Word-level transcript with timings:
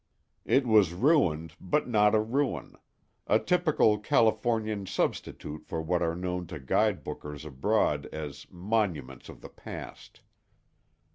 It 0.47 0.65
was 0.65 0.93
ruined, 0.93 1.53
but 1.61 1.87
not 1.87 2.15
a 2.15 2.19
ruin—a 2.19 3.37
typical 3.37 3.99
Californian 3.99 4.87
substitute 4.87 5.63
for 5.67 5.79
what 5.79 6.01
are 6.01 6.15
known 6.15 6.47
to 6.47 6.59
guide 6.59 7.03
bookers 7.03 7.45
abroad 7.45 8.07
as 8.07 8.47
"monuments 8.49 9.29
of 9.29 9.41
the 9.41 9.49
past." 9.49 10.21